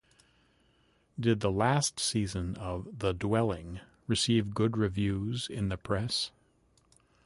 Did 1.19 1.41
the 1.41 1.51
last 1.51 1.99
season 1.99 2.55
of 2.55 2.87
"The 2.97 3.13
Dwelling" 3.13 3.81
receive 4.07 4.55
good 4.55 4.75
reviews 4.75 5.47
in 5.47 5.69
the 5.69 5.77
press? 5.77 6.31